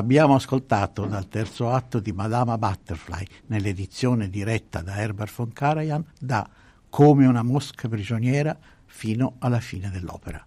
Abbiamo 0.00 0.34
ascoltato 0.34 1.04
dal 1.04 1.28
terzo 1.28 1.68
atto 1.68 2.00
di 2.00 2.10
Madama 2.12 2.56
Butterfly, 2.56 3.22
nell'edizione 3.48 4.30
diretta 4.30 4.80
da 4.80 4.96
Herbert 4.96 5.30
von 5.34 5.52
Karajan, 5.52 6.02
da 6.18 6.48
Come 6.88 7.26
una 7.26 7.42
mosca 7.42 7.86
prigioniera 7.86 8.58
fino 8.86 9.34
alla 9.40 9.60
fine 9.60 9.90
dell'opera. 9.90 10.42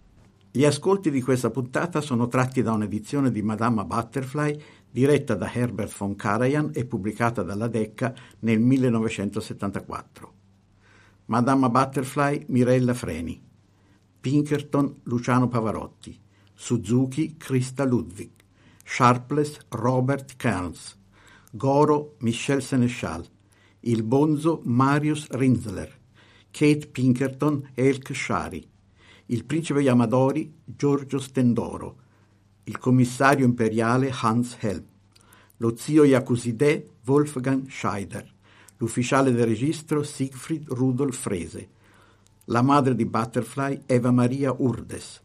Gli 0.50 0.66
ascolti 0.66 1.12
di 1.12 1.22
questa 1.22 1.52
puntata 1.52 2.02
sono 2.02 2.28
tratti 2.28 2.64
da 2.64 2.72
un'edizione 2.72 3.32
di 3.32 3.44
Madama 3.44 3.86
Butterfly 3.86 4.60
diretta 4.90 5.36
da 5.36 5.54
Herbert 5.54 5.96
von 5.96 6.16
Karajan 6.16 6.72
e 6.74 6.86
pubblicata 6.86 7.44
dalla 7.44 7.68
Decca 7.68 8.12
nel 8.40 8.60
1974. 8.60 10.34
Madama 11.26 11.70
Butterfly 11.70 12.46
Mirella 12.48 12.96
Freni, 12.96 13.40
Pinkerton 14.20 15.02
Luciano 15.04 15.48
Pavarotti, 15.48 16.20
Suzuki 16.56 17.38
Krista 17.38 17.84
Ludwig, 17.84 18.42
Sharpless 18.84 19.58
Robert 19.70 20.36
Kearns, 20.38 20.96
Goro 21.52 22.16
Michel 22.20 22.62
Seneschal, 22.62 23.26
Il 23.82 24.04
Bonzo 24.04 24.62
Marius 24.66 25.28
Rinzler, 25.32 25.92
Kate 26.52 26.88
Pinkerton 26.88 27.70
Elk 27.74 28.14
Shari, 28.14 28.68
il 29.28 29.46
principe 29.46 29.82
Yamadori 29.82 30.54
Giorgio 30.64 31.18
Stendoro, 31.18 31.96
il 32.66 32.78
commissario 32.78 33.46
imperiale 33.46 34.12
Hans 34.22 34.58
Helm, 34.60 34.86
lo 35.58 35.76
zio 35.76 36.04
Yakuzide 36.04 36.88
Wolfgang 37.06 37.68
Scheider, 37.68 38.32
l'ufficiale 38.78 39.32
del 39.32 39.48
registro 39.48 40.04
Siegfried 40.04 40.68
Rudolf 40.68 41.18
Frese, 41.18 41.70
la 42.46 42.62
madre 42.62 42.96
di 42.96 43.06
Butterfly 43.06 43.84
Eva 43.86 44.12
Maria 44.12 44.54
Urdes, 44.56 45.23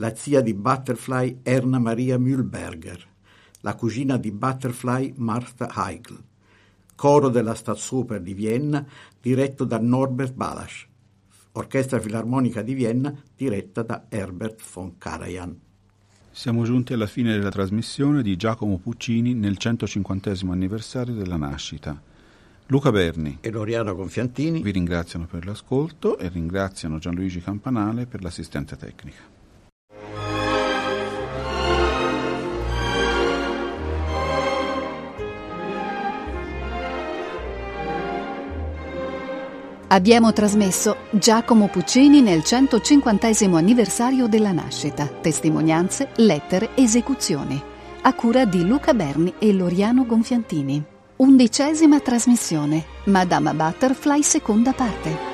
la 0.00 0.14
zia 0.14 0.40
di 0.40 0.54
Butterfly 0.54 1.40
Erna 1.42 1.80
Maria 1.80 2.18
Mühlberger, 2.18 3.04
la 3.62 3.74
cugina 3.74 4.16
di 4.16 4.30
Butterfly 4.30 5.14
Martha 5.16 5.68
Heigl, 5.74 6.16
coro 6.94 7.28
della 7.28 7.54
Staatsoper 7.54 8.20
di 8.20 8.32
Vienna 8.32 8.86
diretto 9.20 9.64
da 9.64 9.78
Norbert 9.80 10.34
Balasch, 10.34 10.86
Orchestra 11.52 11.98
Filarmonica 11.98 12.62
di 12.62 12.74
Vienna 12.74 13.12
diretta 13.34 13.82
da 13.82 14.04
Herbert 14.08 14.62
von 14.72 14.98
Karajan. 14.98 15.58
Siamo 16.30 16.62
giunti 16.62 16.92
alla 16.92 17.06
fine 17.06 17.32
della 17.32 17.50
trasmissione 17.50 18.22
di 18.22 18.36
Giacomo 18.36 18.78
Puccini 18.78 19.34
nel 19.34 19.56
150 19.56 20.30
anniversario 20.46 21.14
della 21.14 21.36
nascita. 21.36 22.00
Luca 22.66 22.92
Berni 22.92 23.38
e 23.40 23.50
Loriano 23.50 23.96
Confiantini 23.96 24.62
vi 24.62 24.70
ringraziano 24.70 25.26
per 25.26 25.44
l'ascolto 25.44 26.18
e 26.18 26.28
ringraziano 26.28 26.98
Gianluigi 26.98 27.40
Campanale 27.40 28.06
per 28.06 28.22
l'assistenza 28.22 28.76
tecnica. 28.76 29.37
Abbiamo 39.90 40.34
trasmesso 40.34 40.96
Giacomo 41.10 41.68
Puccini 41.68 42.20
nel 42.20 42.44
150 42.44 43.30
anniversario 43.56 44.26
della 44.26 44.52
nascita, 44.52 45.06
testimonianze, 45.06 46.10
lettere, 46.16 46.70
esecuzioni, 46.74 47.60
a 48.02 48.12
cura 48.12 48.44
di 48.44 48.66
Luca 48.66 48.92
Berni 48.92 49.32
e 49.38 49.50
Loriano 49.54 50.04
Gonfiantini. 50.04 50.84
Undicesima 51.16 52.00
trasmissione. 52.00 52.84
Madama 53.04 53.54
Butterfly 53.54 54.22
seconda 54.22 54.72
parte. 54.72 55.27